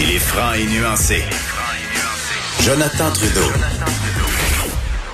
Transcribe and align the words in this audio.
Il 0.00 0.12
est 0.14 0.18
franc 0.20 0.52
et 0.52 0.64
nuancé. 0.66 1.22
Jonathan 2.60 3.10
Trudeau. 3.12 3.50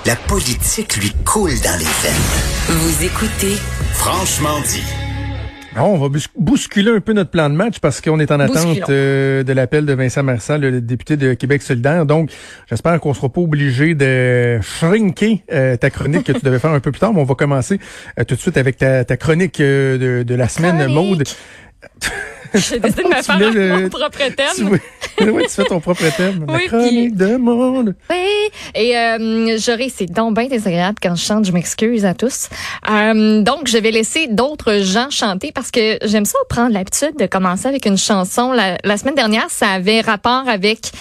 La 0.05 0.15
politique 0.17 0.97
lui 0.97 1.11
coule 1.25 1.59
dans 1.63 1.79
les 1.79 1.85
veines. 1.85 2.69
Vous 2.69 3.05
écoutez 3.05 3.57
Franchement 3.95 4.61
dit. 4.61 4.83
on 5.77 5.97
va 5.97 6.09
bousculer 6.37 6.91
un 6.91 7.01
peu 7.01 7.15
notre 7.15 7.31
plan 7.31 7.49
de 7.49 7.55
match 7.55 7.79
parce 7.79 8.03
qu'on 8.03 8.21
est 8.21 8.31
en 8.31 8.41
attente 8.41 8.91
euh, 8.91 9.43
de 9.43 9.53
l'appel 9.55 9.87
de 9.87 9.95
Vincent 9.95 10.23
Marçal, 10.23 10.61
le 10.61 10.81
député 10.83 11.17
de 11.17 11.33
Québec 11.33 11.63
solidaire. 11.63 12.05
Donc, 12.05 12.31
j'espère 12.69 13.01
qu'on 13.01 13.15
sera 13.15 13.31
pas 13.31 13.41
obligé 13.41 13.95
de 13.95 14.61
shrinker 14.61 15.39
euh, 15.51 15.77
ta 15.79 15.89
chronique 15.89 16.25
que 16.25 16.33
tu 16.33 16.45
devais 16.45 16.59
faire 16.59 16.73
un 16.73 16.81
peu 16.81 16.93
plus 16.93 17.01
tard, 17.01 17.15
mais 17.15 17.21
on 17.21 17.25
va 17.25 17.35
commencer 17.35 17.81
euh, 18.19 18.25
tout 18.25 18.35
de 18.35 18.41
suite 18.41 18.59
avec 18.59 18.77
ta, 18.77 19.05
ta 19.05 19.17
chronique 19.17 19.61
euh, 19.61 19.97
de, 20.21 20.23
de 20.25 20.35
la 20.35 20.49
semaine, 20.49 20.77
Chronique. 20.77 20.95
Maude. 20.95 21.25
J'ai 22.59 22.79
décidé 22.79 23.03
de 23.03 23.09
me 23.09 23.17
Tu 23.17 23.23
faire 23.25 23.41
euh, 23.41 23.81
mon 23.81 23.89
propre 23.89 24.19
Tu, 24.27 24.35
thème. 24.35 24.79
oui, 25.33 25.43
tu 25.45 25.51
fais 25.51 25.65
ton 25.65 25.81
propre 25.81 26.05
thème. 26.17 26.47
la 26.47 26.55
Oui, 26.55 26.67
chronique 26.67 27.17
de 27.17 27.37
Maude. 27.37 27.95
Oui, 28.11 28.51
et 28.75 28.97
euh, 28.97 29.59
j'aurais, 29.59 29.89
c'est 29.95 30.07
donc 30.07 30.37
bien 30.37 30.47
désagréable 30.47 30.99
quand 31.03 31.15
je 31.17 31.25
chante, 31.25 31.45
je 31.47 31.53
m'excuse 31.53 32.05
à 32.05 32.15
tous. 32.15 32.49
Euh, 32.89 33.43
donc, 33.43 33.67
je 33.67 33.79
vais 33.79 33.91
laisser 33.91 34.29
d'autres 34.29 34.83
gens 34.83 35.11
chanter 35.11 35.51
parce 35.53 35.71
que 35.71 35.99
j'aime 36.05 36.25
ça 36.25 36.39
prendre 36.49 36.73
l'habitude 36.73 37.17
de 37.19 37.27
commencer 37.27 37.67
avec 37.67 37.87
une 37.87 37.99
chanson. 37.99 38.53
La, 38.53 38.79
la 38.85 38.97
semaine 38.97 39.15
dernière, 39.15 39.51
ça 39.51 39.69
avait 39.71 40.01
rapport 40.01 40.49
avec 40.49 40.93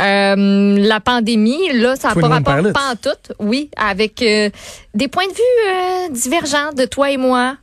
euh, 0.00 0.76
la 0.78 1.00
pandémie. 1.00 1.72
Là, 1.74 1.96
ça 1.96 2.08
n'a 2.08 2.14
pas 2.14 2.28
21 2.28 2.54
rapport 2.56 2.72
pas 2.72 2.92
en 2.92 2.96
tout. 2.96 3.34
Oui, 3.38 3.70
avec 3.76 4.22
euh, 4.22 4.50
des 4.94 5.08
points 5.08 5.26
de 5.26 5.32
vue 5.32 5.68
euh, 5.68 6.08
divergents 6.10 6.72
de 6.76 6.84
toi 6.84 7.10
et 7.10 7.16
moi 7.16 7.56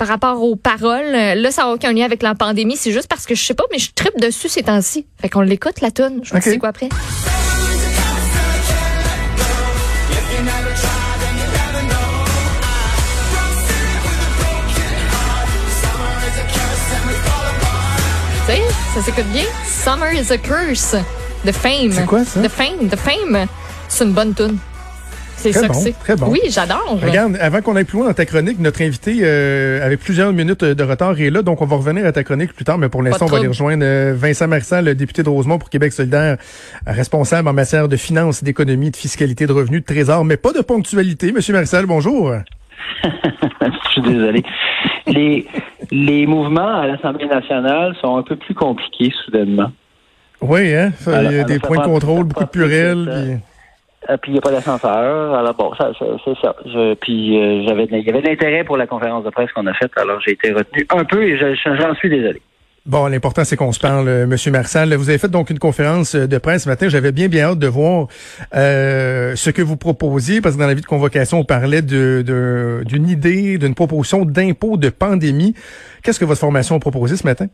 par 0.00 0.08
rapport 0.08 0.42
aux 0.42 0.56
paroles. 0.56 1.14
Euh, 1.14 1.34
Là, 1.34 1.50
ça 1.52 1.64
n'a 1.64 1.68
aucun 1.74 1.92
lien 1.92 2.06
avec 2.06 2.22
la 2.22 2.34
pandémie. 2.34 2.74
C'est 2.78 2.90
juste 2.90 3.06
parce 3.06 3.26
que 3.26 3.34
je 3.34 3.44
sais 3.44 3.52
pas, 3.52 3.64
mais 3.70 3.78
je 3.78 3.90
tripe 3.94 4.18
dessus 4.18 4.48
ces 4.48 4.62
temps-ci. 4.62 5.04
Fait 5.20 5.28
qu'on 5.28 5.42
l'écoute, 5.42 5.82
la 5.82 5.90
tune. 5.90 6.20
Je 6.22 6.30
vous 6.30 6.36
Ok. 6.38 6.42
dis 6.42 6.50
c'est 6.52 6.58
quoi 6.58 6.70
après. 6.70 6.88
Sais, 18.46 18.62
ça 18.94 19.02
s'écoute 19.02 19.26
bien. 19.32 19.44
Summer 19.66 20.12
is 20.12 20.32
a 20.32 20.38
curse. 20.38 20.96
The 21.44 21.52
Fame. 21.52 21.92
C'est 21.92 22.06
quoi, 22.06 22.24
ça? 22.24 22.40
The 22.42 22.48
Fame. 22.48 22.88
The 22.88 22.96
Fame. 22.96 23.46
C'est 23.88 24.04
une 24.04 24.12
bonne 24.12 24.34
tune. 24.34 24.58
C'est 25.40 25.52
Très 25.52 25.60
ça 25.60 25.68
bon, 25.68 25.72
que 25.72 25.80
c'est. 25.80 25.98
très 25.98 26.16
bon. 26.16 26.26
Oui, 26.28 26.40
j'adore. 26.50 26.98
Regarde, 27.02 27.36
avant 27.40 27.62
qu'on 27.62 27.74
aille 27.74 27.84
plus 27.84 27.96
loin 27.98 28.08
dans 28.08 28.12
ta 28.12 28.26
chronique, 28.26 28.58
notre 28.58 28.82
invité, 28.82 29.20
euh, 29.22 29.84
avec 29.84 30.00
plusieurs 30.00 30.34
minutes 30.34 30.62
de 30.64 30.84
retard, 30.84 31.18
est 31.18 31.30
là. 31.30 31.40
Donc, 31.40 31.62
on 31.62 31.64
va 31.66 31.76
revenir 31.76 32.04
à 32.04 32.12
ta 32.12 32.22
chronique 32.24 32.52
plus 32.52 32.64
tard. 32.66 32.76
Mais 32.76 32.90
pour 32.90 33.02
l'instant, 33.02 33.24
on 33.24 33.28
va 33.28 33.38
aller 33.38 33.46
rejoindre 33.48 33.82
euh, 33.82 34.12
Vincent 34.14 34.48
Marçal, 34.48 34.84
le 34.84 34.94
député 34.94 35.22
de 35.22 35.30
Rosemont 35.30 35.58
pour 35.58 35.70
Québec 35.70 35.94
solidaire, 35.94 36.36
euh, 36.86 36.92
responsable 36.92 37.48
en 37.48 37.54
matière 37.54 37.88
de 37.88 37.96
finances, 37.96 38.44
d'économie, 38.44 38.90
de 38.90 38.96
fiscalité, 38.96 39.46
de 39.46 39.52
revenus, 39.52 39.80
de 39.80 39.86
trésor, 39.86 40.26
mais 40.26 40.36
pas 40.36 40.52
de 40.52 40.60
ponctualité. 40.60 41.32
Monsieur 41.32 41.54
Marçal, 41.54 41.86
bonjour. 41.86 42.34
Je 43.02 43.90
suis 43.92 44.02
désolé. 44.02 44.42
Les, 45.06 45.46
les 45.90 46.26
mouvements 46.26 46.80
à 46.80 46.86
l'Assemblée 46.86 47.26
nationale 47.26 47.94
sont 48.00 48.16
un 48.16 48.22
peu 48.22 48.36
plus 48.36 48.54
compliqués 48.54 49.10
soudainement. 49.24 49.72
Oui, 50.42 50.74
hein? 50.74 50.92
Il 51.06 51.12
y 51.12 51.14
a 51.14 51.18
Alors, 51.18 51.30
des 51.46 51.54
alors, 51.54 51.66
points 51.66 51.78
de 51.78 51.84
contrôle, 51.84 52.24
beaucoup 52.24 52.44
de 52.44 52.48
prend 52.48 52.58
puis- 54.00 54.12
Euh, 54.12 54.16
puis 54.16 54.30
il 54.30 54.34
n'y 54.34 54.38
a 54.38 54.42
pas 54.42 54.50
d'ascenseur. 54.50 55.34
Alors 55.34 55.54
bon, 55.54 55.72
ça, 55.74 55.92
ça- 55.98 56.04
c'est 56.24 56.36
ça. 56.40 56.54
Je, 56.64 56.94
puis 56.94 57.38
euh, 57.38 57.64
j'avais, 57.68 57.84
il 57.84 58.06
y 58.06 58.10
avait 58.10 58.22
de 58.22 58.28
l'intérêt 58.28 58.64
pour 58.64 58.76
la 58.76 58.86
conférence 58.86 59.24
de 59.24 59.30
presse 59.30 59.52
qu'on 59.52 59.66
a 59.66 59.74
faite. 59.74 59.92
Alors 59.96 60.20
j'ai 60.24 60.32
été 60.32 60.52
retenu 60.52 60.86
un 60.90 61.04
peu 61.04 61.22
et 61.22 61.38
je- 61.38 61.54
je- 61.54 61.76
j'en 61.80 61.94
suis 61.94 62.08
désolé. 62.10 62.40
Bon, 62.86 63.06
l'important, 63.08 63.44
c'est 63.44 63.56
qu'on 63.56 63.72
se 63.72 63.78
parle, 63.78 64.08
Monsieur 64.26 64.50
Marçal. 64.50 64.94
Vous 64.94 65.10
avez 65.10 65.18
fait 65.18 65.28
donc 65.30 65.50
une 65.50 65.58
conférence 65.58 66.14
euh, 66.14 66.26
de 66.26 66.38
presse 66.38 66.64
ce 66.64 66.68
matin. 66.70 66.88
J'avais 66.88 67.12
bien, 67.12 67.28
bien 67.28 67.50
hâte 67.50 67.58
de 67.58 67.66
voir 67.66 68.06
euh, 68.56 69.36
ce 69.36 69.50
que 69.50 69.60
vous 69.60 69.76
proposiez, 69.76 70.40
parce 70.40 70.54
que 70.54 70.60
dans 70.60 70.66
la 70.66 70.72
vie 70.74 70.80
de 70.80 70.86
convocation, 70.86 71.40
on 71.40 71.44
parlait 71.44 71.82
d'une 71.82 73.08
idée, 73.08 73.58
d'une 73.58 73.74
proposition 73.74 74.24
d'impôt 74.24 74.78
de 74.78 74.88
pandémie. 74.88 75.54
Qu'est-ce 76.02 76.18
que 76.18 76.24
votre 76.24 76.40
formation 76.40 76.74
a 76.76 76.80
proposé 76.80 77.16
ce 77.16 77.26
matin? 77.26 77.46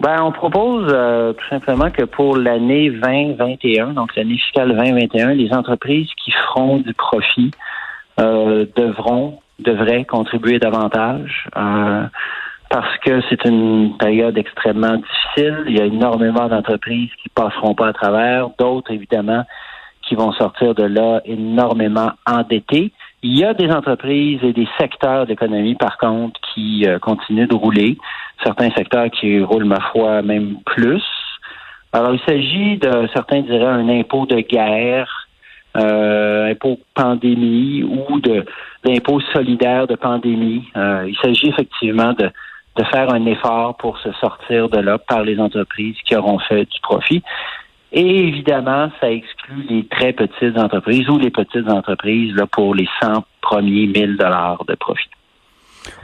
Ben, 0.00 0.22
on 0.22 0.30
propose 0.30 0.86
euh, 0.94 1.32
tout 1.32 1.48
simplement 1.48 1.90
que 1.90 2.04
pour 2.04 2.36
l'année 2.36 2.88
2021, 2.88 3.94
donc 3.94 4.14
l'année 4.14 4.38
fiscale 4.38 4.68
2021, 4.68 5.34
les 5.34 5.52
entreprises 5.52 6.08
qui 6.22 6.30
feront 6.30 6.76
du 6.78 6.94
profit 6.94 7.50
euh, 8.20 8.64
devront, 8.76 9.40
devraient 9.58 10.04
contribuer 10.04 10.60
davantage 10.60 11.48
euh, 11.56 12.04
parce 12.70 12.96
que 12.98 13.20
c'est 13.28 13.44
une 13.44 13.96
période 13.98 14.38
extrêmement 14.38 14.96
difficile. 14.96 15.64
Il 15.66 15.76
y 15.76 15.80
a 15.80 15.86
énormément 15.86 16.46
d'entreprises 16.46 17.10
qui 17.20 17.28
passeront 17.30 17.74
pas 17.74 17.88
à 17.88 17.92
travers, 17.92 18.50
d'autres 18.56 18.92
évidemment 18.92 19.44
qui 20.02 20.14
vont 20.14 20.32
sortir 20.32 20.74
de 20.74 20.84
là 20.84 21.20
énormément 21.24 22.12
endettés. 22.26 22.92
Il 23.22 23.36
y 23.36 23.44
a 23.44 23.52
des 23.52 23.70
entreprises 23.70 24.38
et 24.42 24.52
des 24.52 24.68
secteurs 24.78 25.26
d'économie, 25.26 25.74
par 25.74 25.98
contre, 25.98 26.40
qui 26.54 26.84
euh, 26.86 26.98
continuent 26.98 27.48
de 27.48 27.54
rouler. 27.54 27.98
Certains 28.44 28.70
secteurs 28.70 29.10
qui 29.10 29.40
roulent, 29.40 29.64
ma 29.64 29.80
foi, 29.92 30.22
même 30.22 30.56
plus. 30.64 31.02
Alors, 31.92 32.14
il 32.14 32.20
s'agit 32.20 32.76
de, 32.76 33.08
certains 33.14 33.40
diraient, 33.40 33.64
un 33.64 33.88
impôt 33.88 34.26
de 34.26 34.40
guerre, 34.40 35.28
euh, 35.76 36.50
impôt 36.50 36.78
pandémie 36.94 37.82
ou 37.82 38.20
de 38.20 38.44
d'impôt 38.84 39.20
solidaire 39.32 39.86
de 39.86 39.96
pandémie. 39.96 40.64
Euh, 40.76 41.06
il 41.08 41.16
s'agit 41.16 41.48
effectivement 41.48 42.12
de, 42.12 42.30
de 42.76 42.84
faire 42.84 43.12
un 43.12 43.26
effort 43.26 43.76
pour 43.76 43.98
se 43.98 44.12
sortir 44.12 44.68
de 44.68 44.78
là 44.78 44.98
par 44.98 45.22
les 45.22 45.38
entreprises 45.38 45.96
qui 46.04 46.14
auront 46.14 46.38
fait 46.38 46.64
du 46.64 46.80
profit. 46.80 47.22
Et 47.92 48.28
évidemment, 48.28 48.90
ça 49.00 49.10
exclut 49.10 49.66
les 49.68 49.86
très 49.86 50.12
petites 50.12 50.58
entreprises 50.58 51.08
ou 51.08 51.18
les 51.18 51.30
petites 51.30 51.68
entreprises 51.68 52.34
là, 52.34 52.46
pour 52.46 52.74
les 52.74 52.88
100 53.02 53.24
premiers 53.40 53.86
1000 53.86 54.16
dollars 54.16 54.64
de 54.66 54.74
profit. 54.74 55.08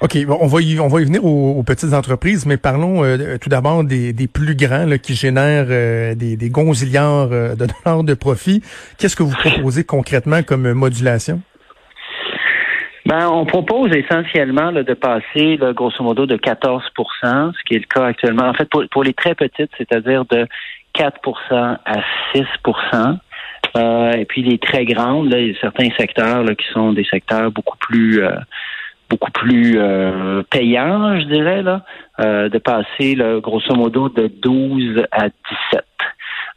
OK, 0.01 0.25
bon, 0.27 0.39
on 0.41 0.47
va 0.47 0.61
y, 0.61 0.79
on 0.81 0.89
va 0.89 1.01
y 1.01 1.05
venir 1.05 1.25
aux, 1.25 1.53
aux 1.59 1.63
petites 1.63 1.93
entreprises, 1.93 2.47
mais 2.47 2.57
parlons 2.57 3.05
euh, 3.05 3.37
tout 3.41 3.49
d'abord 3.49 3.85
des, 3.85 4.13
des 4.13 4.27
plus 4.27 4.55
grands 4.55 4.87
là, 4.87 4.99
qui 4.99 5.15
génèrent 5.15 5.67
euh, 5.71 6.15
des, 6.15 6.37
des 6.37 6.51
gonzillards 6.51 7.33
euh, 7.33 7.55
de 7.55 7.67
dollars 7.85 8.05
de 8.05 8.15
profit. 8.15 8.63
Qu'est-ce 8.99 9.17
que 9.17 9.23
vous 9.23 9.37
proposez 9.37 9.85
concrètement 9.85 10.43
comme 10.43 10.73
modulation? 10.73 11.41
Ben, 13.07 13.29
on 13.29 13.45
propose 13.45 13.95
essentiellement 13.95 14.71
là, 14.71 14.83
de 14.83 14.95
passer, 14.95 15.59
là, 15.59 15.75
grosso 15.75 16.03
modo, 16.03 16.25
de 16.25 16.37
14% 16.37 16.81
ce 17.23 17.65
qui 17.67 17.75
est 17.75 17.79
le 17.79 17.87
cas 17.87 18.07
actuellement. 18.07 18.49
En 18.49 18.55
fait, 18.55 18.69
pour, 18.71 18.83
pour 18.91 19.05
les 19.05 19.13
très 19.13 19.35
petites, 19.35 19.71
c'est-à-dire 19.77 20.25
de 20.25 20.47
4% 20.95 21.77
à 21.85 22.01
6% 22.35 23.19
euh, 23.77 24.13
et 24.13 24.25
puis 24.25 24.43
les 24.43 24.59
très 24.59 24.85
grandes, 24.85 25.31
là, 25.31 25.39
il 25.41 25.49
y 25.49 25.51
a 25.51 25.61
certains 25.61 25.89
secteurs 25.99 26.45
là, 26.45 26.55
qui 26.55 26.67
sont 26.73 26.93
des 26.93 27.05
secteurs 27.05 27.51
beaucoup 27.51 27.77
plus 27.79 28.23
euh, 28.23 28.31
beaucoup 29.11 29.31
plus 29.31 29.79
euh, 29.79 30.43
payants, 30.51 31.19
je 31.21 31.27
dirais, 31.27 31.63
là, 31.63 31.83
euh, 32.21 32.49
de 32.49 32.59
passer 32.59 33.15
là, 33.15 33.41
grosso 33.41 33.75
modo 33.75 34.09
de 34.09 34.29
12 34.43 35.05
à 35.13 35.29
17. 35.29 35.85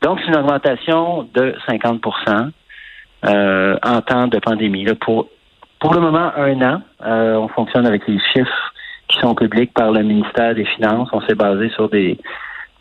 Donc, 0.03 0.19
c'est 0.21 0.27
une 0.27 0.38
augmentation 0.38 1.27
de 1.33 1.55
50% 1.67 2.51
euh, 3.25 3.77
en 3.83 4.01
temps 4.01 4.27
de 4.27 4.39
pandémie. 4.39 4.85
Là, 4.85 4.95
pour 4.95 5.27
pour 5.79 5.94
le 5.94 6.01
moment, 6.01 6.31
un 6.35 6.61
an. 6.61 6.81
Euh, 7.05 7.35
on 7.35 7.47
fonctionne 7.49 7.85
avec 7.85 8.07
les 8.07 8.19
chiffres 8.33 8.73
qui 9.07 9.19
sont 9.19 9.35
publics 9.35 9.73
par 9.73 9.91
le 9.91 10.03
ministère 10.03 10.55
des 10.55 10.65
Finances. 10.65 11.09
On 11.13 11.21
s'est 11.21 11.35
basé 11.35 11.69
sur 11.69 11.89
des, 11.89 12.17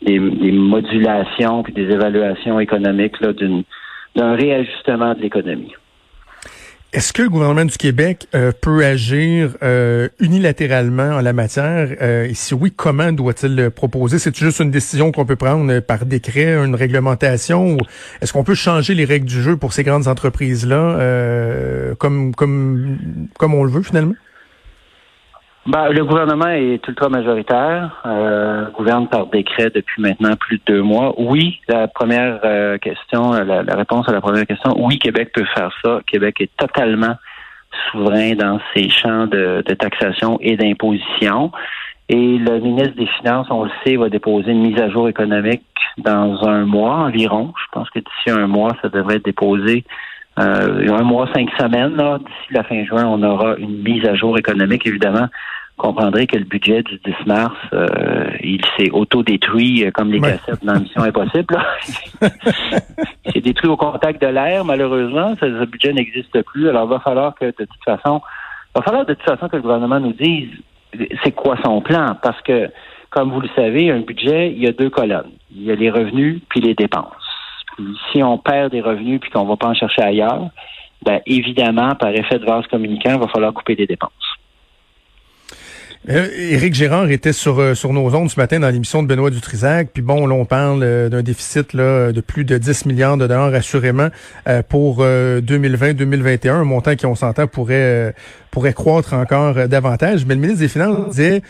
des, 0.01 0.19
des 0.19 0.51
modulations 0.51 1.63
puis 1.63 1.73
des 1.73 1.89
évaluations 1.91 2.59
économiques 2.59 3.19
là, 3.21 3.33
d'un 4.15 4.35
réajustement 4.35 5.13
de 5.13 5.21
l'économie. 5.21 5.73
Est-ce 6.93 7.11
que 7.11 7.21
le 7.21 7.29
gouvernement 7.29 7.65
du 7.65 7.75
Québec 7.77 8.27
euh, 8.33 8.53
peut 8.61 8.85
agir 8.85 9.57
euh, 9.61 10.07
unilatéralement 10.19 11.17
en 11.17 11.21
la 11.21 11.33
matière? 11.33 11.89
Euh, 12.01 12.29
et 12.29 12.33
si 12.33 12.53
oui, 12.53 12.71
comment 12.71 13.11
doit-il 13.11 13.55
le 13.55 13.69
proposer? 13.69 14.19
C'est 14.19 14.33
juste 14.33 14.61
une 14.61 14.71
décision 14.71 15.11
qu'on 15.11 15.25
peut 15.25 15.35
prendre 15.35 15.81
par 15.81 16.05
décret, 16.05 16.53
une 16.53 16.75
réglementation? 16.75 17.77
Est-ce 18.21 18.31
qu'on 18.31 18.45
peut 18.45 18.55
changer 18.55 18.93
les 18.93 19.03
règles 19.03 19.25
du 19.25 19.41
jeu 19.41 19.57
pour 19.57 19.73
ces 19.73 19.83
grandes 19.83 20.07
entreprises-là 20.07 20.97
euh, 20.97 21.93
comme, 21.95 22.33
comme, 22.33 22.97
comme 23.37 23.53
on 23.53 23.65
le 23.65 23.71
veut 23.71 23.83
finalement? 23.83 24.15
Ben, 25.67 25.89
le 25.89 26.05
gouvernement 26.05 26.47
est 26.47 26.87
ultra 26.87 27.09
majoritaire, 27.09 28.01
euh, 28.05 28.69
gouverne 28.71 29.09
par 29.09 29.27
décret 29.27 29.69
depuis 29.69 30.01
maintenant 30.01 30.37
plus 30.37 30.59
de 30.59 30.63
deux 30.65 30.81
mois. 30.81 31.13
Oui, 31.17 31.59
la 31.67 31.89
première 31.89 32.39
euh, 32.45 32.77
question, 32.77 33.33
la, 33.33 33.63
la, 33.63 33.75
réponse 33.75 34.07
à 34.07 34.13
la 34.13 34.21
première 34.21 34.45
question, 34.45 34.73
oui, 34.77 34.97
Québec 34.97 35.31
peut 35.33 35.43
faire 35.53 35.71
ça. 35.83 35.99
Québec 36.07 36.39
est 36.39 36.55
totalement 36.55 37.15
souverain 37.91 38.35
dans 38.35 38.61
ses 38.73 38.89
champs 38.89 39.27
de 39.27 39.61
taxation 39.77 40.37
et 40.41 40.55
d'imposition. 40.55 41.51
Et 42.07 42.37
le 42.37 42.59
ministre 42.59 42.95
des 42.95 43.07
Finances, 43.19 43.47
on 43.49 43.65
le 43.65 43.71
sait, 43.85 43.97
va 43.97 44.07
déposer 44.07 44.51
une 44.51 44.61
mise 44.61 44.79
à 44.79 44.89
jour 44.89 45.09
économique 45.09 45.63
dans 45.97 46.47
un 46.47 46.65
mois 46.65 46.95
environ. 46.95 47.53
Je 47.57 47.71
pense 47.73 47.89
que 47.89 47.99
d'ici 47.99 48.29
un 48.29 48.47
mois, 48.47 48.71
ça 48.81 48.87
devrait 48.87 49.15
être 49.15 49.25
déposé. 49.25 49.83
Euh, 50.39 50.93
un 50.93 51.03
mois, 51.03 51.27
cinq 51.33 51.49
semaines. 51.59 51.95
D'ici 51.95 52.53
la 52.53 52.63
fin 52.63 52.83
juin, 52.85 53.05
on 53.05 53.23
aura 53.23 53.55
une 53.57 53.81
mise 53.81 54.05
à 54.05 54.15
jour 54.15 54.37
économique, 54.37 54.85
évidemment 54.85 55.27
comprendrez 55.77 56.25
que 56.25 56.37
le 56.37 56.43
budget 56.43 56.81
du 56.83 56.99
10 57.05 57.13
mars, 57.27 57.55
euh, 57.73 58.29
il 58.41 58.61
s'est 58.77 58.89
auto-détruit 58.89 59.85
euh, 59.85 59.91
comme 59.91 60.11
les 60.11 60.19
cassettes 60.19 60.63
dans 60.63 60.79
Mission 60.79 61.03
Impossible. 61.03 61.57
il 62.21 63.31
s'est 63.31 63.41
détruit 63.41 63.69
au 63.69 63.77
contact 63.77 64.21
de 64.21 64.27
l'air, 64.27 64.65
malheureusement. 64.65 65.35
Ce, 65.39 65.65
budget 65.65 65.93
n'existe 65.93 66.41
plus. 66.43 66.67
Alors, 66.69 66.85
il 66.85 66.89
va 66.89 66.99
falloir 66.99 67.35
que, 67.35 67.45
de 67.45 67.51
toute 67.51 67.83
façon, 67.85 68.21
il 68.75 68.79
va 68.79 68.81
falloir 68.81 69.05
de 69.05 69.13
toute 69.13 69.23
façon 69.23 69.47
que 69.47 69.55
le 69.55 69.61
gouvernement 69.61 69.99
nous 69.99 70.13
dise 70.13 70.49
c'est 71.23 71.33
quoi 71.33 71.57
son 71.63 71.81
plan? 71.81 72.17
Parce 72.21 72.41
que, 72.41 72.69
comme 73.11 73.31
vous 73.31 73.41
le 73.41 73.49
savez, 73.55 73.91
un 73.91 73.99
budget, 73.99 74.51
il 74.51 74.63
y 74.63 74.67
a 74.67 74.71
deux 74.71 74.89
colonnes. 74.89 75.31
Il 75.55 75.63
y 75.63 75.71
a 75.71 75.75
les 75.75 75.91
revenus 75.91 76.41
puis 76.49 76.59
les 76.59 76.73
dépenses. 76.73 77.26
Si 78.11 78.23
on 78.23 78.37
perd 78.37 78.71
des 78.71 78.81
revenus 78.81 79.19
puis 79.19 79.29
qu'on 79.29 79.45
va 79.45 79.55
pas 79.55 79.67
en 79.67 79.73
chercher 79.73 80.01
ailleurs, 80.01 80.49
ben 81.03 81.21
évidemment, 81.25 81.95
par 81.95 82.09
effet 82.09 82.39
de 82.39 82.45
vase 82.45 82.65
communicant, 82.67 83.13
il 83.13 83.19
va 83.19 83.27
falloir 83.27 83.53
couper 83.53 83.75
des 83.75 83.85
dépenses. 83.85 84.11
Euh, 86.09 86.27
Éric 86.37 86.73
Gérard 86.73 87.11
était 87.11 87.33
sur 87.33 87.59
euh, 87.59 87.73
sur 87.73 87.91
nos 87.91 88.15
ondes 88.15 88.29
ce 88.29 88.39
matin 88.39 88.61
dans 88.61 88.69
l'émission 88.69 89.03
de 89.03 89.07
Benoît 89.07 89.29
Dutrisac. 89.29 89.89
Puis 89.93 90.01
bon, 90.01 90.25
là, 90.25 90.35
on 90.35 90.45
parle 90.45 90.81
euh, 90.81 91.09
d'un 91.09 91.21
déficit 91.21 91.73
là, 91.73 92.13
de 92.13 92.21
plus 92.21 92.45
de 92.45 92.57
10 92.57 92.85
milliards 92.85 93.17
de 93.17 93.27
dollars 93.27 93.53
assurément 93.53 94.07
pour 94.69 95.03
2020-2021, 95.03 96.49
un 96.51 96.63
montant 96.63 96.95
qui, 96.95 97.05
on 97.05 97.15
s'entend, 97.15 97.47
pourrait 97.47 98.15
pourrait 98.51 98.73
croître 98.73 99.13
encore 99.13 99.67
davantage. 99.67 100.25
Mais 100.25 100.35
le 100.35 100.41
ministre 100.41 100.61
des 100.61 100.69
Finances 100.69 101.09
disait 101.09 101.41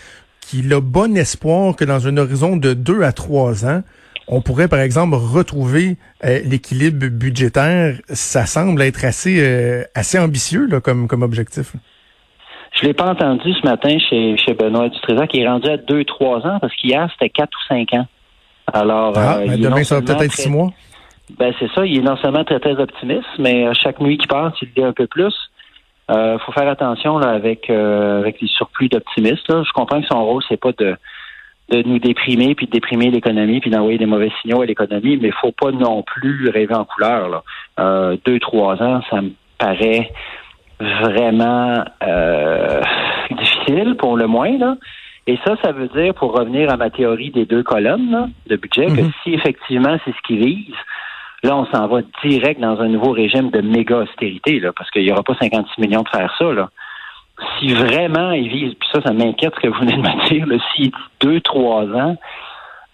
qu'il 0.42 0.74
a 0.74 0.82
bon 0.82 1.16
espoir 1.16 1.76
que 1.76 1.86
dans 1.86 2.08
un 2.08 2.18
horizon 2.18 2.58
de 2.58 2.74
deux 2.74 3.04
à 3.04 3.12
trois 3.12 3.66
ans, 3.66 3.84
on 4.28 4.42
pourrait, 4.42 4.68
par 4.68 4.80
exemple, 4.80 5.16
retrouver 5.16 5.98
l'équilibre 6.24 7.08
budgétaire. 7.08 7.96
Ça 8.10 8.46
semble 8.46 8.82
être 8.82 9.06
assez 9.06 9.86
assez 9.96 10.20
ambitieux 10.20 10.68
là, 10.68 10.82
comme 10.82 11.08
comme 11.08 11.24
objectif. 11.24 11.74
Je 12.80 12.86
l'ai 12.86 12.94
pas 12.94 13.10
entendu 13.10 13.54
ce 13.54 13.66
matin 13.66 13.98
chez, 14.10 14.38
chez 14.38 14.54
Benoît 14.54 14.90
Dutrisac, 14.90 15.30
qui 15.30 15.42
est 15.42 15.48
rendu 15.48 15.68
à 15.68 15.78
2-3 15.78 16.48
ans, 16.48 16.60
parce 16.60 16.76
qu'hier, 16.76 17.10
c'était 17.14 17.30
4 17.30 17.50
ou 17.50 17.68
5 17.68 17.94
ans. 17.94 18.08
Alors, 18.72 19.14
ah, 19.16 19.38
euh, 19.38 19.58
demain, 19.58 19.84
ça 19.84 19.96
va 19.96 20.02
peut-être 20.02 20.24
être 20.24 20.34
6 20.34 20.50
mois. 20.50 20.72
Ben, 21.40 21.54
c'est 21.60 21.72
ça. 21.72 21.86
Il 21.86 21.98
est 21.98 22.02
non 22.02 22.18
seulement 22.18 22.44
très, 22.44 22.60
très 22.60 22.80
optimiste, 22.80 23.28
mais 23.40 23.74
chaque 23.74 24.00
nuit 24.00 24.18
qui 24.18 24.28
passe, 24.28 24.54
il 24.62 24.70
dit 24.76 24.84
un 24.84 24.94
peu 24.94 25.08
plus. 25.08 25.34
Il 26.10 26.16
euh, 26.16 26.40
faut 26.40 26.52
faire 26.52 26.70
attention 26.70 27.18
là, 27.18 27.30
avec, 27.30 27.70
euh, 27.70 28.20
avec 28.20 28.40
les 28.42 28.48
surplus 28.48 28.90
d'optimistes. 28.90 29.48
Je 29.50 29.72
comprends 29.74 30.00
que 30.02 30.08
son 30.08 30.24
rôle, 30.24 30.44
c'est 30.48 30.60
pas 30.60 30.72
de, 30.78 30.96
de 31.70 31.82
nous 31.84 32.00
déprimer, 32.00 32.56
puis 32.56 32.66
de 32.66 32.72
déprimer 32.72 33.10
l'économie, 33.10 33.60
puis 33.60 33.70
d'envoyer 33.70 33.98
des 33.98 34.06
mauvais 34.06 34.32
signaux 34.42 34.62
à 34.62 34.66
l'économie, 34.66 35.18
mais 35.18 35.30
il 35.30 35.34
faut 35.34 35.52
pas 35.52 35.72
non 35.72 36.04
plus 36.04 36.50
rêver 36.50 36.76
en 36.76 36.86
couleur. 36.86 37.30
Là. 37.30 37.44
Euh, 37.80 38.18
deux, 38.26 38.40
trois 38.40 38.82
ans, 38.82 39.02
ça 39.10 39.22
me 39.22 39.32
paraît 39.58 40.12
vraiment 40.80 41.84
euh, 42.04 42.82
difficile 43.32 43.96
pour 43.98 44.16
le 44.16 44.28
moins. 44.28 44.58
Là. 44.58 44.78
Et 45.28 45.38
ça, 45.46 45.56
ça 45.62 45.74
veut 45.74 45.90
dire, 45.90 46.14
pour 46.14 46.38
revenir 46.38 46.72
à 46.72 46.78
ma 46.78 46.90
théorie 46.90 47.32
des 47.32 47.46
deux 47.46 47.64
colonnes 47.64 48.32
de 48.48 48.56
budget, 48.56 48.86
que 48.86 49.02
mhm. 49.02 49.12
si 49.24 49.34
effectivement 49.34 49.98
c'est 50.06 50.12
ce 50.12 50.22
qui 50.26 50.38
vise, 50.38 50.76
là, 51.44 51.58
on 51.58 51.66
s'en 51.66 51.88
va 51.88 52.00
direct 52.24 52.62
dans 52.62 52.80
un 52.80 52.88
nouveau 52.88 53.12
régime 53.12 53.50
de 53.50 53.60
méga 53.60 53.98
austérité, 53.98 54.62
là, 54.62 54.72
parce 54.72 54.90
qu'il 54.90 55.04
n'y 55.04 55.12
aura 55.12 55.24
pas 55.24 55.36
56 55.40 55.82
millions 55.82 56.04
de 56.04 56.10
faire 56.10 56.34
ça. 56.40 56.54
Là. 56.54 56.70
Si 57.60 57.74
vraiment 57.74 58.32
il 58.32 58.50
vise, 58.50 58.74
puis 58.74 58.90
ça, 58.92 59.02
ça 59.02 59.14
m'inquiète 59.14 59.54
ce 59.56 59.62
que 59.62 59.68
vous 59.68 59.80
venez 59.80 59.94
de 59.94 60.02
me 60.02 60.30
dire, 60.30 60.48
là, 60.48 60.58
dit 60.78 60.92
deux, 61.20 61.40
trois 61.42 61.84
ans, 61.84 62.18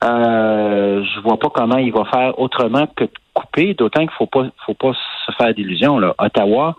euh, 0.03 1.03
je 1.03 1.19
vois 1.21 1.39
pas 1.39 1.49
comment 1.49 1.77
il 1.77 1.93
va 1.93 2.03
faire 2.05 2.37
autrement 2.39 2.87
que 2.95 3.05
de 3.05 3.11
couper, 3.33 3.73
d'autant 3.73 4.01
qu'il 4.01 4.11
faut 4.17 4.25
pas 4.25 4.47
faut 4.65 4.73
pas 4.73 4.91
se 5.25 5.31
faire 5.33 5.53
d'illusions. 5.53 5.99
Ottawa, 6.17 6.75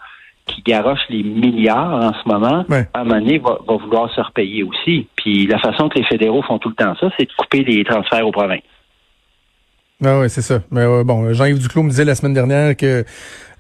qui 0.47 0.63
garoche 0.63 1.01
les 1.09 1.23
milliards 1.23 1.95
en 1.95 2.13
ce 2.13 2.29
moment, 2.29 2.65
à 2.71 3.01
un 3.01 3.05
moment 3.05 3.21
donné, 3.21 3.39
va, 3.39 3.59
vouloir 3.67 4.11
se 4.13 4.21
repayer 4.21 4.63
aussi. 4.63 5.07
Puis 5.17 5.47
la 5.47 5.59
façon 5.59 5.89
que 5.89 5.99
les 5.99 6.05
fédéraux 6.05 6.43
font 6.43 6.59
tout 6.59 6.69
le 6.69 6.75
temps 6.75 6.95
ça, 7.01 7.09
c'est 7.19 7.27
de 7.27 7.33
couper 7.37 7.65
les 7.65 7.83
transferts 7.85 8.27
aux 8.27 8.33
provinces. 8.33 8.61
Ah 10.03 10.21
oui, 10.21 10.29
c'est 10.29 10.43
ça. 10.43 10.63
Mais 10.71 10.85
bon, 11.05 11.33
Jean-Yves 11.33 11.59
Duclos 11.59 11.85
me 11.85 11.91
disait 11.91 12.05
la 12.05 12.15
semaine 12.15 12.35
dernière 12.35 12.77
que 12.77 13.05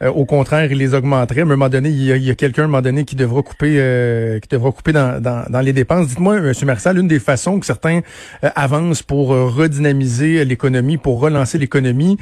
euh, 0.02 0.10
au 0.10 0.24
contraire, 0.24 0.70
il 0.70 0.78
les 0.78 0.94
augmenterait. 0.94 1.40
À 1.40 1.44
un 1.44 1.46
moment 1.46 1.68
donné, 1.68 1.88
il 1.88 2.02
y 2.02 2.30
a, 2.30 2.34
quelqu'un 2.34 2.62
à 2.62 2.64
un 2.64 2.68
moment 2.68 2.82
donné 2.82 3.04
qui 3.04 3.16
devra 3.16 3.42
couper 3.42 3.76
euh, 3.78 4.40
qui 4.40 4.48
devra 4.48 4.72
couper 4.72 4.92
dans, 4.92 5.20
dans, 5.22 5.60
les 5.60 5.72
dépenses. 5.72 6.08
Dites-moi, 6.08 6.38
M. 6.38 6.52
Marcel, 6.64 6.98
une 6.98 7.08
des 7.08 7.20
façons 7.20 7.60
que 7.60 7.66
certains 7.66 8.00
euh, 8.42 8.50
avancent 8.56 9.02
pour 9.02 9.28
redynamiser 9.28 10.44
l'économie, 10.44 10.96
pour 10.96 11.20
relancer 11.20 11.58
l'économie, 11.58 12.18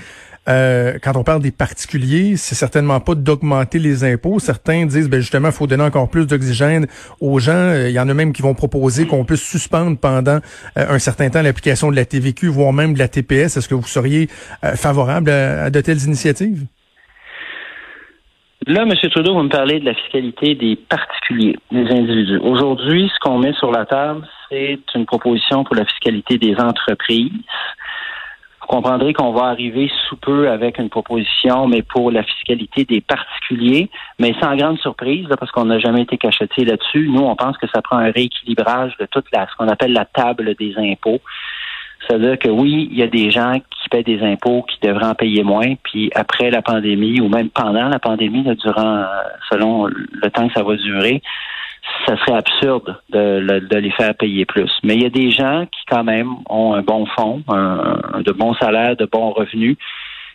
euh, 0.49 0.99
quand 1.03 1.17
on 1.17 1.23
parle 1.23 1.41
des 1.41 1.53
particuliers, 1.53 2.37
c'est 2.37 2.55
certainement 2.55 2.99
pas 3.01 3.15
d'augmenter 3.15 3.79
les 3.79 4.05
impôts. 4.05 4.41
Certains 4.41 4.87
disent, 4.87 5.09
ben 5.09 5.21
justement, 5.21 5.49
il 5.49 5.55
faut 5.55 5.67
donner 5.67 5.85
encore 5.85 6.11
plus 6.11 6.27
d'oxygène 6.27 6.87
aux 7.21 7.39
gens. 7.39 7.53
Euh, 7.53 7.89
il 7.89 7.95
y 7.95 8.01
en 8.01 8.09
a 8.09 8.15
même 8.15 8.33
qui 8.33 8.43
vont 8.43 8.55
proposer 8.55 9.07
qu'on 9.07 9.25
puisse 9.25 9.43
suspendre 9.43 9.97
pendant 9.99 10.41
euh, 10.79 10.87
un 10.89 10.99
certain 10.99 11.31
temps 11.31 11.43
l'application 11.43 11.91
de 11.91 11.97
la 11.97 12.05
TVQ, 12.05 12.49
voire 12.49 12.73
même 12.73 12.95
de 12.95 12.99
la 12.99 13.09
TPS. 13.09 13.57
Est-ce 13.57 13.69
que 13.69 13.75
vous 13.75 13.87
seriez 13.87 14.29
favorable 14.75 15.31
à, 15.31 15.71
de 15.71 15.81
telles 15.81 16.03
initiatives? 16.05 16.67
Là, 18.67 18.83
M. 18.83 18.93
Trudeau, 19.11 19.35
vous 19.35 19.43
me 19.43 19.49
parlez 19.49 19.81
de 19.81 19.85
la 19.85 19.95
fiscalité 19.95 20.55
des 20.55 20.77
particuliers, 20.77 21.57
des 21.73 21.87
individus. 21.91 22.39
Aujourd'hui, 22.39 23.11
ce 23.13 23.19
qu'on 23.21 23.39
met 23.39 23.53
sur 23.55 23.73
la 23.73 23.87
table, 23.87 24.27
c'est 24.49 24.79
une 24.95 25.07
proposition 25.07 25.65
pour 25.65 25.75
la 25.75 25.85
fiscalité 25.85 26.39
des 26.39 26.55
entreprises. 26.57 27.33
Comprendrez 28.73 29.13
qu'on 29.13 29.33
va 29.33 29.49
arriver 29.49 29.91
sous 30.09 30.17
peu 30.17 30.49
avec 30.49 30.79
une 30.79 30.89
proposition, 30.89 31.69
mais 31.69 31.83
pour 31.83 32.11
la 32.11 32.23
fiscalité 32.23 32.87
des 32.87 33.03
particuliers, 33.03 33.91
mais 34.19 34.35
sans 34.41 34.57
grande 34.57 34.79
surprise, 34.79 35.27
parce 35.39 35.53
qu'on 35.53 35.67
n'a 35.67 35.79
jamais 35.79 36.01
été 36.01 36.17
cacheté 36.17 36.65
là-dessus. 36.65 37.07
Nous, 37.07 37.21
on 37.21 37.37
pense 37.37 37.59
que 37.59 37.67
ça 37.67 37.83
prend 37.83 37.99
un 37.99 38.11
rééquilibrage 38.11 38.97
de 38.99 39.05
toute 39.05 39.27
la, 39.31 39.47
ce 39.47 39.55
qu'on 39.59 39.69
appelle 39.69 39.93
la 39.93 40.07
table 40.07 40.55
des 40.55 40.73
impôts. 40.79 41.21
C'est-à-dire 42.01 42.39
que 42.39 42.49
oui, 42.49 42.89
il 42.91 42.97
y 42.97 43.03
a 43.03 43.09
des 43.09 43.31
gens 43.31 43.59
qui 43.59 43.89
paient 43.91 44.05
des 44.05 44.23
impôts 44.23 44.63
qui 44.63 44.79
devraient 44.81 45.05
en 45.05 45.15
payer 45.15 45.43
moins, 45.43 45.75
puis 45.83 46.11
après 46.15 46.51
la 46.51 46.63
pandémie 46.63 47.21
ou 47.21 47.29
même 47.29 47.51
pendant 47.51 47.91
la 47.91 47.99
pandémie, 47.99 48.43
durant 48.57 49.05
selon 49.51 49.85
le 49.85 50.31
temps 50.31 50.49
que 50.49 50.55
ça 50.55 50.63
va 50.63 50.77
durer, 50.77 51.21
ça 52.07 52.17
serait 52.19 52.37
absurde 52.37 52.97
de, 53.11 53.77
les 53.77 53.91
faire 53.91 54.15
payer 54.15 54.45
plus. 54.45 54.71
Mais 54.83 54.95
il 54.95 55.03
y 55.03 55.07
a 55.07 55.11
des 55.11 55.31
gens 55.31 55.67
qui, 55.67 55.81
quand 55.89 56.05
même, 56.05 56.31
ont 56.49 56.75
un 56.75 56.83
bon 56.83 57.07
fonds, 57.07 57.43
un, 57.49 58.21
de 58.21 58.33
bons 58.33 58.55
salaires, 58.55 58.97
de 58.97 59.07
bons 59.07 59.31
revenus, 59.33 59.77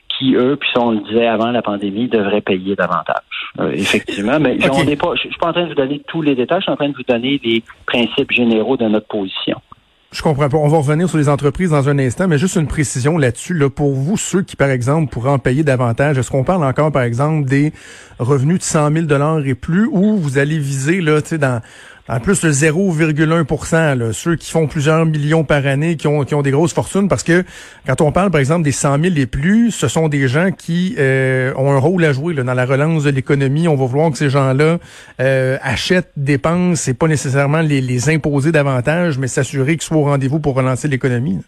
qui, 0.10 0.36
eux, 0.36 0.56
puis 0.60 0.70
on 0.78 0.92
le 0.92 1.00
disait 1.02 1.28
avant 1.28 1.52
la 1.52 1.62
pandémie, 1.62 2.08
devraient 2.08 2.42
payer 2.42 2.76
davantage. 2.76 3.16
Euh, 3.60 3.72
effectivement. 3.72 4.40
Mais 4.40 4.58
on 4.72 4.84
n'est 4.84 4.96
pas, 4.96 5.14
je 5.16 5.28
ne 5.28 5.32
suis 5.32 5.40
pas 5.40 5.50
en 5.50 5.54
train 5.54 5.64
de 5.64 5.70
vous 5.70 5.76
donner 5.76 6.02
tous 6.08 6.22
les 6.22 6.36
détails, 6.36 6.60
je 6.60 6.64
suis 6.64 6.72
en 6.72 6.78
train 6.78 6.90
de 6.90 6.96
vous 6.96 7.04
donner 7.08 7.40
les 7.44 7.64
principes 7.86 8.32
généraux 8.32 8.78
de 8.78 8.86
notre 8.86 9.08
position. 9.08 9.62
Je 10.12 10.22
comprends 10.22 10.48
pas. 10.48 10.58
On 10.58 10.70
va 10.70 10.78
revenir 10.78 11.10
sur 11.10 11.18
les 11.18 11.28
entreprises 11.28 11.72
dans 11.72 11.90
un 11.90 12.00
instant, 12.00 12.30
mais 12.30 12.38
juste 12.38 12.56
une 12.56 12.68
précision 12.68 13.18
là-dessus. 13.18 13.54
Là, 13.54 13.70
pour 13.70 13.94
vous, 13.94 14.16
ceux 14.16 14.42
qui, 14.42 14.56
par 14.56 14.70
exemple, 14.70 15.12
pourraient 15.12 15.32
en 15.32 15.40
payer 15.40 15.64
davantage, 15.64 16.18
est-ce 16.18 16.32
qu'on 16.32 16.46
parle 16.46 16.64
encore, 16.64 16.94
par 16.94 17.04
exemple, 17.04 17.48
des 17.48 17.74
revenus 18.18 18.60
de 18.60 18.64
100 18.64 18.92
000 19.08 19.44
et 19.44 19.54
plus, 19.54 19.88
ou 19.92 20.18
vous 20.18 20.38
allez 20.38 20.60
viser, 20.60 21.02
là, 21.02 21.22
tu 21.22 21.30
sais, 21.30 21.38
dans 21.38 21.62
en 22.10 22.20
plus 22.20 22.44
le 22.44 22.52
0,1% 22.52 24.12
ceux 24.14 24.36
qui 24.36 24.52
font 24.52 24.68
plusieurs 24.68 25.06
millions 25.06 25.44
par 25.44 25.66
année, 25.66 25.96
qui 25.98 26.08
ont, 26.08 26.24
qui 26.24 26.36
ont 26.36 26.42
des 26.42 26.52
grosses 26.52 26.74
fortunes, 26.74 27.08
parce 27.08 27.24
que 27.24 27.44
quand 27.86 28.02
on 28.02 28.12
parle, 28.12 28.32
par 28.32 28.40
exemple, 28.40 28.64
des 28.64 28.72
100 28.72 29.00
000 29.00 29.16
et 29.18 29.26
plus, 29.26 29.72
ce 29.72 29.88
sont 29.88 30.08
des 30.08 30.28
gens 30.28 30.52
qui 30.52 30.96
euh, 30.98 31.54
ont 31.58 31.72
un 31.72 31.80
rôle 31.80 32.04
à 32.06 32.14
jouer 32.14 32.34
là, 32.34 32.44
dans 32.44 32.54
la 32.54 32.66
relance 32.66 33.04
de 33.04 33.10
l'économie. 33.10 33.68
On 33.68 33.76
va 33.76 33.86
vouloir 33.86 34.12
que 34.12 34.18
ces 34.18 34.30
gens-là 34.30 34.78
euh, 35.20 35.58
achètent, 35.62 36.12
dépensent, 36.16 36.76
c'est 36.76 36.98
pas 36.98 37.08
nécessairement 37.08 37.62
les, 37.62 37.82
les 37.82 38.10
imposer 38.10 38.52
davantage, 38.52 39.18
mais 39.18 39.28
s'assurer 39.28 39.74
qu'ils 39.74 39.84
soient 39.84 39.98
au 39.98 40.04
rendez-vous 40.04 40.40
pour 40.40 40.56
relancer 40.56 40.88
l'économie. 40.88 41.40